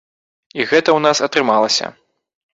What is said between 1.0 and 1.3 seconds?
нас